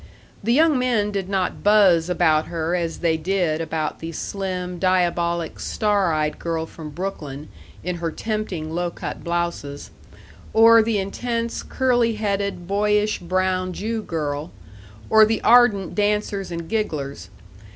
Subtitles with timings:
[0.43, 5.59] The young men did not buzz about her as they did about the slim, diabolic,
[5.59, 7.49] star eyed girl from Brooklyn,
[7.83, 9.91] in her tempting low cut blouses,
[10.53, 14.49] or the intense, curly headed, boyish, brown Jew girl,
[15.07, 17.29] or the ardent dancers and gigglers.